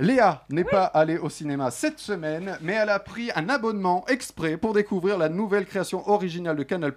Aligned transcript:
Léa 0.00 0.42
n'est 0.50 0.64
pas 0.64 0.86
allée 0.86 1.18
au 1.18 1.30
cinéma 1.30 1.70
cette 1.70 2.00
semaine, 2.00 2.58
mais 2.60 2.72
elle 2.72 2.88
a 2.88 2.98
pris 2.98 3.30
un 3.36 3.48
abonnement 3.48 4.04
exprès 4.08 4.56
pour 4.56 4.72
découvrir 4.72 5.16
la 5.18 5.28
nouvelle 5.28 5.66
création 5.66 6.08
originale 6.08 6.56
de 6.56 6.64
Canal+, 6.64 6.92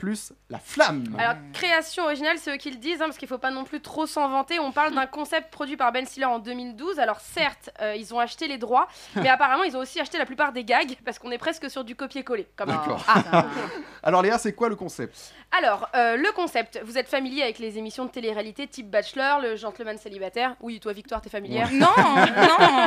La 0.49 0.57
Flamme. 0.57 1.15
Alors, 1.19 1.35
création 1.53 2.05
originale, 2.05 2.37
c'est 2.39 2.51
eux 2.51 2.57
qui 2.57 2.71
le 2.71 2.77
disent, 2.77 2.99
hein, 2.99 3.05
parce 3.05 3.19
qu'il 3.19 3.27
faut 3.27 3.37
pas 3.37 3.51
non 3.51 3.65
plus 3.65 3.81
trop 3.81 4.07
s'en 4.07 4.27
vanter. 4.29 4.57
On 4.57 4.71
parle 4.71 4.95
d'un 4.95 5.05
concept 5.05 5.51
produit 5.51 5.77
par 5.77 5.91
Ben 5.91 6.07
Stiller 6.07 6.25
en 6.25 6.39
2012. 6.39 6.97
Alors, 6.97 7.19
certes, 7.19 7.69
euh, 7.81 7.95
ils 7.95 8.15
ont 8.15 8.19
acheté 8.19 8.47
les 8.47 8.57
droits, 8.57 8.87
mais 9.15 9.29
apparemment, 9.29 9.63
ils 9.63 9.77
ont 9.77 9.81
aussi 9.81 9.99
acheté 9.99 10.17
la 10.17 10.25
plupart 10.25 10.51
des 10.51 10.63
gags, 10.63 10.95
parce 11.05 11.19
qu'on 11.19 11.29
est 11.29 11.37
presque 11.37 11.69
sur 11.69 11.83
du 11.83 11.95
copier-coller. 11.95 12.47
Ah, 12.57 13.45
Alors 14.01 14.23
Léa, 14.23 14.39
c'est 14.39 14.53
quoi 14.53 14.69
le 14.69 14.75
concept? 14.75 15.33
Alors, 15.51 15.87
euh, 15.95 16.17
le 16.17 16.31
concept, 16.31 16.81
vous 16.83 16.97
êtes 16.97 17.07
familier 17.07 17.43
avec 17.43 17.59
les 17.59 17.77
émissions 17.77 18.05
de 18.05 18.09
télé-réalité 18.09 18.65
type 18.67 18.89
Bachelor, 18.89 19.39
le 19.39 19.55
gentleman 19.55 19.99
célibataire? 19.99 20.55
Oui, 20.61 20.79
toi, 20.79 20.93
Victoire, 20.93 21.21
t'es 21.21 21.29
familière? 21.29 21.69
Non, 21.71 21.87
non. 21.95 22.86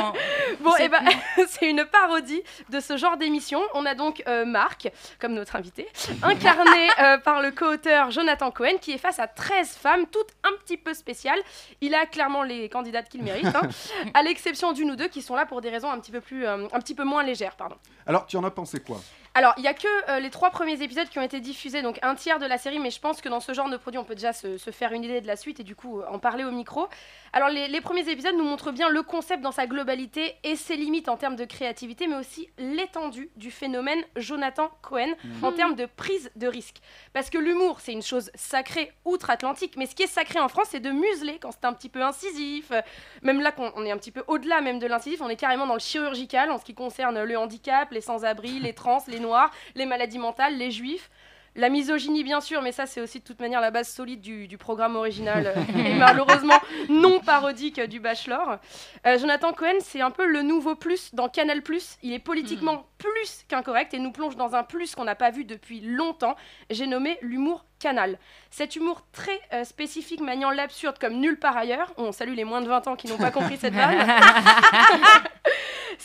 Bon, 0.61 0.71
C'est 0.77 0.85
et 0.85 0.89
ben, 0.89 0.99
c'est 1.47 1.69
une 1.69 1.85
parodie 1.85 2.41
de 2.69 2.79
ce 2.79 2.97
genre 2.97 3.17
d'émission. 3.17 3.61
On 3.73 3.85
a 3.85 3.95
donc 3.95 4.23
euh, 4.27 4.45
Marc, 4.45 4.89
comme 5.19 5.33
notre 5.33 5.55
invité, 5.55 5.87
incarné 6.23 6.89
euh, 7.01 7.17
par 7.17 7.41
le 7.41 7.51
co-auteur 7.51 8.11
Jonathan 8.11 8.51
Cohen, 8.51 8.77
qui 8.79 8.91
est 8.91 8.97
face 8.97 9.19
à 9.19 9.27
13 9.27 9.69
femmes, 9.75 10.05
toutes 10.11 10.29
un 10.43 10.55
petit 10.63 10.77
peu 10.77 10.93
spéciales. 10.93 11.39
Il 11.81 11.95
a 11.95 12.05
clairement 12.05 12.43
les 12.43 12.69
candidates 12.69 13.09
qu'il 13.09 13.23
mérite, 13.23 13.47
hein, 13.47 13.69
à 14.13 14.23
l'exception 14.23 14.73
d'une 14.73 14.91
ou 14.91 14.95
deux 14.95 15.07
qui 15.07 15.21
sont 15.21 15.35
là 15.35 15.45
pour 15.45 15.61
des 15.61 15.69
raisons 15.69 15.89
un 15.89 15.99
petit 15.99 16.11
peu, 16.11 16.21
plus, 16.21 16.45
euh, 16.45 16.67
un 16.71 16.79
petit 16.79 16.95
peu 16.95 17.03
moins 17.03 17.23
légères. 17.23 17.55
Pardon. 17.55 17.75
Alors, 18.05 18.25
tu 18.25 18.37
en 18.37 18.43
as 18.43 18.51
pensé 18.51 18.79
quoi? 18.79 18.99
Alors, 19.33 19.53
il 19.57 19.63
y 19.63 19.67
a 19.67 19.73
que 19.73 19.87
euh, 20.09 20.19
les 20.19 20.29
trois 20.29 20.49
premiers 20.49 20.81
épisodes 20.81 21.07
qui 21.07 21.17
ont 21.17 21.21
été 21.21 21.39
diffusés, 21.39 21.81
donc 21.81 21.99
un 22.01 22.15
tiers 22.15 22.37
de 22.37 22.45
la 22.45 22.57
série, 22.57 22.79
mais 22.79 22.91
je 22.91 22.99
pense 22.99 23.21
que 23.21 23.29
dans 23.29 23.39
ce 23.39 23.53
genre 23.53 23.69
de 23.69 23.77
produit, 23.77 23.97
on 23.97 24.03
peut 24.03 24.15
déjà 24.15 24.33
se, 24.33 24.57
se 24.57 24.71
faire 24.71 24.91
une 24.91 25.05
idée 25.05 25.21
de 25.21 25.27
la 25.27 25.37
suite 25.37 25.61
et 25.61 25.63
du 25.63 25.73
coup 25.73 26.01
euh, 26.01 26.05
en 26.09 26.19
parler 26.19 26.43
au 26.43 26.51
micro. 26.51 26.89
Alors, 27.31 27.47
les, 27.47 27.69
les 27.69 27.79
premiers 27.79 28.09
épisodes 28.09 28.35
nous 28.35 28.43
montrent 28.43 28.73
bien 28.73 28.89
le 28.89 29.03
concept 29.03 29.41
dans 29.41 29.53
sa 29.53 29.67
globalité 29.67 30.35
et 30.43 30.57
ses 30.57 30.75
limites 30.75 31.07
en 31.07 31.15
termes 31.15 31.37
de 31.37 31.45
créativité, 31.45 32.07
mais 32.07 32.17
aussi 32.17 32.49
l'étendue 32.57 33.29
du 33.37 33.51
phénomène 33.51 34.01
Jonathan 34.17 34.69
Cohen 34.81 35.13
en 35.41 35.53
termes 35.53 35.75
de 35.75 35.85
prise 35.85 36.29
de 36.35 36.47
risque. 36.47 36.81
Parce 37.13 37.29
que 37.29 37.37
l'humour, 37.37 37.79
c'est 37.79 37.93
une 37.93 38.01
chose 38.01 38.31
sacrée 38.35 38.91
outre-Atlantique, 39.05 39.75
mais 39.77 39.85
ce 39.85 39.95
qui 39.95 40.03
est 40.03 40.07
sacré 40.07 40.41
en 40.41 40.49
France, 40.49 40.67
c'est 40.71 40.81
de 40.81 40.91
museler 40.91 41.39
quand 41.41 41.51
c'est 41.51 41.63
un 41.63 41.71
petit 41.71 41.87
peu 41.87 42.01
incisif. 42.01 42.73
Même 43.21 43.39
là, 43.39 43.53
on 43.77 43.85
est 43.85 43.91
un 43.91 43.97
petit 43.97 44.11
peu 44.11 44.25
au-delà 44.27 44.59
même 44.59 44.79
de 44.79 44.87
l'incisif, 44.87 45.21
on 45.21 45.29
est 45.29 45.37
carrément 45.37 45.67
dans 45.67 45.75
le 45.75 45.79
chirurgical 45.79 46.51
en 46.51 46.57
ce 46.57 46.65
qui 46.65 46.73
concerne 46.73 47.23
le 47.23 47.37
handicap, 47.37 47.89
les 47.91 48.01
sans-abri, 48.01 48.59
les 48.59 48.73
trans, 48.73 49.01
les 49.07 49.20
noirs, 49.21 49.51
les 49.75 49.85
maladies 49.85 50.19
mentales, 50.19 50.57
les 50.57 50.71
juifs. 50.71 51.09
La 51.55 51.67
misogynie, 51.67 52.23
bien 52.23 52.39
sûr, 52.39 52.61
mais 52.61 52.71
ça, 52.71 52.85
c'est 52.85 53.01
aussi 53.01 53.19
de 53.19 53.25
toute 53.25 53.41
manière 53.41 53.59
la 53.59 53.71
base 53.71 53.89
solide 53.89 54.21
du, 54.21 54.47
du 54.47 54.57
programme 54.57 54.95
original 54.95 55.47
euh, 55.47 55.79
et 55.85 55.93
malheureusement 55.95 56.59
non 56.87 57.19
parodique 57.19 57.77
euh, 57.79 57.87
du 57.87 57.99
Bachelor. 57.99 58.57
Euh, 59.05 59.17
Jonathan 59.17 59.51
Cohen, 59.51 59.79
c'est 59.81 59.99
un 59.99 60.11
peu 60.11 60.25
le 60.25 60.43
nouveau 60.43 60.75
plus 60.75 61.13
dans 61.13 61.27
Canal. 61.27 61.61
Il 62.03 62.13
est 62.13 62.19
politiquement 62.19 62.85
plus 62.97 63.43
qu'incorrect 63.49 63.93
et 63.93 63.99
nous 63.99 64.13
plonge 64.13 64.37
dans 64.37 64.55
un 64.55 64.63
plus 64.63 64.95
qu'on 64.95 65.03
n'a 65.03 65.15
pas 65.15 65.29
vu 65.29 65.43
depuis 65.43 65.81
longtemps. 65.81 66.37
J'ai 66.69 66.87
nommé 66.87 67.17
l'humour 67.21 67.65
canal. 67.81 68.17
Cet 68.51 68.75
humour 68.75 69.01
très 69.11 69.39
euh, 69.53 69.63
spécifique 69.63 70.21
maniant 70.21 70.51
l'absurde 70.51 70.97
comme 70.99 71.15
nulle 71.15 71.39
part 71.39 71.57
ailleurs. 71.57 71.91
On 71.97 72.11
salue 72.11 72.35
les 72.35 72.43
moins 72.43 72.61
de 72.61 72.67
20 72.67 72.87
ans 72.87 72.95
qui 72.95 73.07
n'ont 73.07 73.17
pas 73.17 73.31
compris 73.31 73.57
cette 73.57 73.73
vanne. 73.73 74.07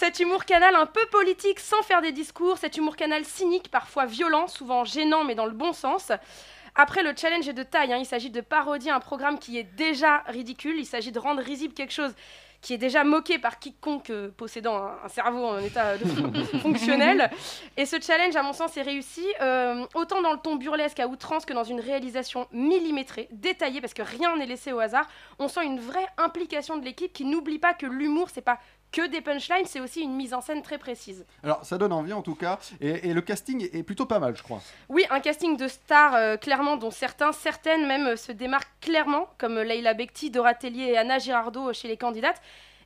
Cet 0.06 0.20
humour 0.20 0.44
canal 0.44 0.76
un 0.76 0.86
peu 0.86 1.04
politique 1.10 1.58
sans 1.58 1.82
faire 1.82 2.00
des 2.00 2.12
discours, 2.12 2.58
cet 2.58 2.76
humour 2.76 2.94
canal 2.94 3.24
cynique, 3.24 3.72
parfois 3.72 4.06
violent, 4.06 4.46
souvent 4.46 4.84
gênant 4.84 5.24
mais 5.24 5.34
dans 5.34 5.46
le 5.46 5.50
bon 5.50 5.72
sens. 5.72 6.12
Après, 6.76 7.02
le 7.02 7.12
challenge 7.16 7.48
est 7.48 7.52
de 7.52 7.64
taille. 7.64 7.92
hein. 7.92 7.96
Il 7.96 8.06
s'agit 8.06 8.30
de 8.30 8.40
parodier 8.40 8.92
un 8.92 9.00
programme 9.00 9.40
qui 9.40 9.58
est 9.58 9.64
déjà 9.64 10.18
ridicule. 10.28 10.76
Il 10.78 10.86
s'agit 10.86 11.10
de 11.10 11.18
rendre 11.18 11.42
risible 11.42 11.74
quelque 11.74 11.92
chose 11.92 12.14
qui 12.66 12.74
est 12.74 12.78
déjà 12.78 13.04
moqué 13.04 13.38
par 13.38 13.60
quiconque 13.60 14.10
euh, 14.10 14.28
possédant 14.36 14.76
un, 14.76 14.96
un 15.04 15.08
cerveau 15.08 15.44
en 15.46 15.58
état 15.60 15.96
de 15.96 16.04
fon- 16.04 16.32
fonctionnel. 16.62 17.30
Et 17.76 17.86
ce 17.86 18.00
challenge, 18.00 18.34
à 18.34 18.42
mon 18.42 18.52
sens, 18.52 18.76
est 18.76 18.82
réussi 18.82 19.24
euh, 19.40 19.86
autant 19.94 20.20
dans 20.20 20.32
le 20.32 20.38
ton 20.38 20.56
burlesque 20.56 20.98
à 20.98 21.06
outrance 21.06 21.44
que 21.46 21.52
dans 21.52 21.62
une 21.62 21.78
réalisation 21.78 22.48
millimétrée, 22.50 23.28
détaillée, 23.30 23.80
parce 23.80 23.94
que 23.94 24.02
rien 24.02 24.36
n'est 24.36 24.46
laissé 24.46 24.72
au 24.72 24.80
hasard. 24.80 25.06
On 25.38 25.46
sent 25.46 25.64
une 25.64 25.78
vraie 25.78 26.08
implication 26.18 26.76
de 26.76 26.84
l'équipe 26.84 27.12
qui 27.12 27.24
n'oublie 27.24 27.60
pas 27.60 27.72
que 27.72 27.86
l'humour, 27.86 28.30
c'est 28.34 28.40
pas 28.40 28.58
que 28.92 29.06
des 29.08 29.20
punchlines, 29.20 29.66
c'est 29.66 29.80
aussi 29.80 30.00
une 30.00 30.14
mise 30.14 30.32
en 30.32 30.40
scène 30.40 30.62
très 30.62 30.78
précise. 30.78 31.26
Alors, 31.44 31.64
ça 31.64 31.76
donne 31.76 31.92
envie 31.92 32.12
en 32.12 32.22
tout 32.22 32.34
cas, 32.36 32.58
et, 32.80 33.08
et 33.10 33.14
le 33.14 33.20
casting 33.20 33.62
est- 33.62 33.74
est 33.76 33.82
plutôt 33.82 34.06
pas 34.06 34.18
mal, 34.20 34.36
je 34.36 34.42
crois. 34.42 34.60
Oui, 34.88 35.04
un 35.10 35.20
casting 35.20 35.56
de 35.56 35.68
stars, 35.68 36.14
euh, 36.14 36.36
clairement, 36.36 36.76
dont 36.76 36.90
certains, 36.92 37.32
certaines 37.32 37.86
même 37.86 38.06
euh, 38.06 38.16
se 38.16 38.32
démarquent 38.32 38.70
clairement, 38.86 39.28
comme 39.36 39.58
Leila 39.58 39.94
Bekti, 39.94 40.30
Dora 40.30 40.54
Tellier 40.54 40.92
et 40.92 40.96
Anna 40.96 41.18
Girardot 41.18 41.72
chez 41.72 41.88
les 41.88 41.96
candidates. 41.96 42.40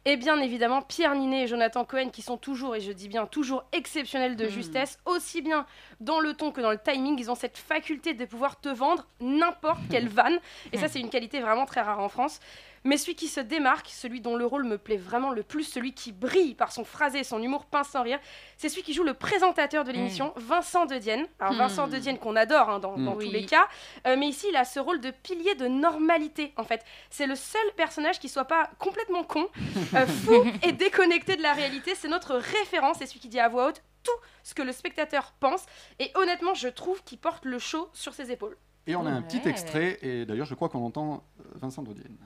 Et 0.07 0.17
bien 0.17 0.41
évidemment, 0.41 0.81
Pierre 0.81 1.15
Ninet 1.15 1.43
et 1.43 1.47
Jonathan 1.47 1.85
Cohen, 1.85 2.09
qui 2.09 2.23
sont 2.23 2.39
toujours, 2.39 2.75
et 2.75 2.81
je 2.81 2.91
dis 2.91 3.07
bien 3.07 3.27
toujours, 3.27 3.65
exceptionnels 3.73 4.35
de 4.35 4.49
justesse, 4.49 4.99
aussi 5.05 5.43
bien 5.43 5.67
dans 6.01 6.21
le 6.21 6.33
ton 6.33 6.53
que 6.53 6.63
dans 6.63 6.71
le 6.71 6.79
timing. 6.79 7.19
Ils 7.19 7.31
ont 7.31 7.35
cette 7.35 7.59
faculté 7.59 8.15
de 8.15 8.25
pouvoir 8.25 8.59
te 8.59 8.71
vendre 8.71 9.07
n'importe 9.21 9.81
quelle 9.91 10.09
vanne. 10.21 10.39
Et 10.73 10.79
ça, 10.79 10.89
c'est 10.89 11.01
une 11.01 11.11
qualité 11.11 11.41
vraiment 11.41 11.67
très 11.67 11.83
rare 11.83 12.01
en 12.01 12.09
France. 12.09 12.41
Mais 12.85 12.97
celui 12.97 13.15
qui 13.15 13.29
se 13.29 13.41
démarque, 13.41 13.89
celui 13.91 14.21
dont 14.23 14.37
le 14.37 14.47
rôle 14.47 14.65
me 14.65 14.79
plaît 14.79 14.97
vraiment 14.97 15.31
le 15.33 15.43
plus, 15.43 15.65
celui 15.65 15.93
qui 15.93 16.13
brille 16.13 16.55
par 16.55 16.73
son 16.73 16.83
phrasé 16.85 17.19
et 17.19 17.25
son 17.25 17.43
humour 17.43 17.67
pince 17.67 17.91
sans 17.91 18.03
rire, 18.03 18.19
c'est 18.57 18.71
celui 18.71 18.83
qui 18.83 18.95
joue 18.95 19.03
le 19.05 19.13
présentateur 19.13 19.85
de 19.85 19.93
l'émission, 19.93 20.33
Vincent 20.37 20.87
De 20.87 20.97
Dienne. 20.97 21.27
Alors 21.41 21.55
Vincent 21.55 21.89
De 21.89 21.99
Dienne 21.99 22.19
qu'on 22.19 22.37
adore 22.37 22.71
hein, 22.71 22.79
dans, 22.79 22.97
dans 22.97 23.15
Oui. 23.17 23.27
tous 23.27 23.33
les 23.33 23.45
cas, 23.45 23.69
Euh, 24.07 24.17
mais 24.19 24.29
ici 24.29 24.47
il 24.49 24.57
a 24.57 24.65
ce 24.65 24.81
rôle 24.81 25.01
de 25.01 25.11
pilier 25.11 25.55
de 25.57 25.67
normalité 25.67 26.55
en 26.57 26.65
fait. 26.65 26.83
C'est 27.11 27.27
le 27.27 27.35
seul 27.37 27.61
personnage 27.77 28.19
qui 28.19 28.29
soit 28.31 28.47
pas 28.47 28.71
complètement 28.79 29.25
con, 29.25 29.47
euh, 29.95 30.07
fou 30.07 30.43
et 30.63 30.73
déconnecté 30.73 31.37
de 31.37 31.43
la 31.43 31.53
réalité. 31.53 31.95
C'est 31.95 32.09
notre 32.09 32.35
référence, 32.37 32.97
c'est 32.99 33.07
celui 33.07 33.21
qui 33.21 33.29
dit 33.29 33.41
à 33.41 33.49
voix 33.49 33.67
haute 33.69 33.83
tout 34.03 34.11
ce 34.43 34.55
que 34.55 34.63
le 34.63 34.73
spectateur 34.73 35.33
pense. 35.39 35.67
Et 35.99 36.11
honnêtement, 36.15 36.55
je 36.55 36.69
trouve 36.69 37.05
qu'il 37.05 37.19
porte 37.19 37.45
le 37.45 37.59
show 37.59 37.91
sur 37.93 38.15
ses 38.15 38.33
épaules. 38.33 38.57
Et 38.87 38.97
on 38.97 39.05
a 39.05 39.11
un 39.11 39.21
petit 39.21 39.47
extrait, 39.47 39.99
et 40.01 40.25
d'ailleurs, 40.25 40.47
je 40.47 40.55
crois 40.55 40.71
qu'on 40.71 40.83
entend 40.87 41.23
euh, 41.41 41.43
Vincent 41.57 41.83
Dodienne. 41.83 42.17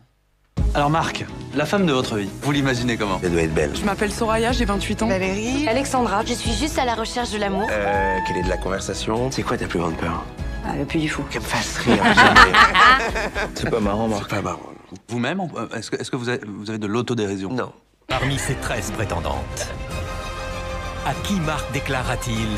Alors 0.72 0.90
Marc, 0.90 1.24
la 1.54 1.66
femme 1.66 1.86
de 1.86 1.92
votre 1.92 2.16
vie, 2.16 2.28
vous 2.42 2.50
l'imaginez 2.52 2.96
comment 2.96 3.20
Elle 3.22 3.32
doit 3.32 3.42
être 3.42 3.54
belle. 3.54 3.70
Je 3.76 3.84
m'appelle 3.84 4.12
Soraya, 4.12 4.50
j'ai 4.52 4.64
28 4.64 5.02
ans. 5.02 5.08
Valérie 5.08 5.68
Alexandra, 5.68 6.22
je 6.26 6.34
suis 6.34 6.52
juste 6.52 6.78
à 6.78 6.84
la 6.84 6.94
recherche 6.94 7.30
de 7.30 7.38
l'amour. 7.38 7.68
Euh, 7.70 8.16
quelle 8.26 8.38
est 8.38 8.42
de 8.42 8.48
la 8.48 8.56
conversation 8.56 9.30
C'est 9.30 9.42
quoi 9.42 9.56
ta 9.56 9.66
plus 9.66 9.78
grande 9.78 9.96
peur 9.96 10.24
Ah, 10.66 10.74
le 10.76 10.84
plus 10.84 10.98
du 10.98 11.08
fou. 11.08 11.22
Qu'elle 11.30 11.42
me 11.42 11.46
fasse 11.46 11.76
rire 11.78 12.02
jamais. 12.04 12.52
C'est 13.54 13.70
pas 13.70 13.80
marrant, 13.80 14.08
Marc. 14.08 14.22
C'est 14.28 14.36
pas 14.36 14.42
marrant. 14.42 14.60
Vous-même, 15.08 15.40
on- 15.40 15.48
est-ce 15.76 15.90
que, 15.92 15.96
est-ce 16.00 16.10
que 16.10 16.16
vous, 16.16 16.28
avez, 16.28 16.40
vous 16.46 16.68
avez 16.70 16.78
de 16.78 16.86
l'autodérision 16.86 17.50
Non. 17.52 17.72
Parmi 18.08 18.38
ces 18.38 18.54
13 18.54 18.90
prétendantes, 18.92 19.68
à 21.06 21.12
qui 21.22 21.34
Marc 21.40 21.70
déclara-t-il 21.72 22.48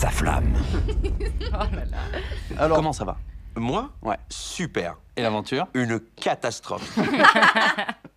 sa 0.00 0.08
flamme 0.08 0.54
Alors, 2.58 2.78
Comment 2.78 2.94
ça 2.94 3.04
va? 3.04 3.18
Moi? 3.54 3.90
Ouais. 4.00 4.16
Super. 4.30 4.96
Et 5.14 5.20
l'aventure? 5.20 5.66
Une 5.74 6.00
catastrophe. 6.16 6.98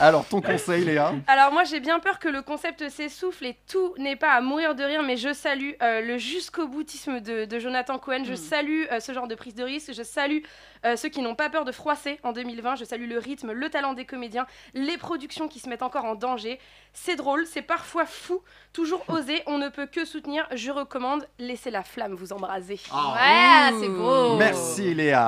alors, 0.00 0.26
ton 0.26 0.40
conseil, 0.40 0.84
Léa 0.84 1.14
Alors 1.26 1.52
moi 1.52 1.64
j'ai 1.64 1.80
bien 1.80 1.98
peur 1.98 2.18
que 2.18 2.28
le 2.28 2.42
concept 2.42 2.88
s'essouffle 2.88 3.46
et 3.46 3.56
tout 3.70 3.94
n'est 3.98 4.16
pas 4.16 4.32
à 4.32 4.40
mourir 4.40 4.74
de 4.74 4.84
rire, 4.84 5.02
mais 5.02 5.16
je 5.16 5.32
salue 5.32 5.72
euh, 5.82 6.00
le 6.00 6.18
jusqu'au 6.18 6.68
boutisme 6.68 7.20
de, 7.20 7.44
de 7.44 7.58
Jonathan 7.58 7.98
Cohen, 7.98 8.24
je 8.24 8.34
salue 8.34 8.84
euh, 8.92 9.00
ce 9.00 9.12
genre 9.12 9.28
de 9.28 9.34
prise 9.34 9.54
de 9.54 9.64
risque, 9.64 9.92
je 9.92 10.02
salue 10.02 10.40
euh, 10.84 10.96
ceux 10.96 11.08
qui 11.08 11.20
n'ont 11.22 11.34
pas 11.34 11.50
peur 11.50 11.64
de 11.64 11.72
froisser 11.72 12.20
en 12.22 12.32
2020, 12.32 12.76
je 12.76 12.84
salue 12.84 13.08
le 13.08 13.18
rythme, 13.18 13.52
le 13.52 13.68
talent 13.70 13.94
des 13.94 14.04
comédiens, 14.04 14.46
les 14.74 14.98
productions 14.98 15.48
qui 15.48 15.58
se 15.58 15.68
mettent 15.68 15.82
encore 15.82 16.04
en 16.04 16.14
danger. 16.14 16.58
C'est 16.92 17.16
drôle, 17.16 17.46
c'est 17.46 17.62
parfois 17.62 18.06
fou, 18.06 18.42
toujours 18.72 19.04
osé, 19.08 19.42
on 19.46 19.58
ne 19.58 19.68
peut 19.68 19.86
que 19.86 20.04
soutenir, 20.04 20.46
je 20.54 20.70
recommande, 20.70 21.26
laissez 21.38 21.70
la 21.70 21.82
flamme 21.82 22.14
vous 22.14 22.32
embraser. 22.32 22.80
Ouais, 22.92 23.78
c'est 23.80 23.88
beau. 23.88 24.36
Merci, 24.36 24.94
Léa 24.94 25.24